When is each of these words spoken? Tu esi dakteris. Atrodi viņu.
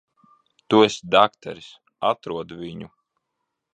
Tu 0.73 0.79
esi 0.85 1.09
dakteris. 1.15 1.67
Atrodi 2.13 2.59
viņu. 2.63 2.91